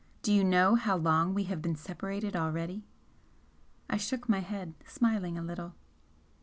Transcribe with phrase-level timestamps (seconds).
[0.23, 2.87] Do you know how long we have been separated already?"
[3.87, 5.75] I shook my head, smiling a little.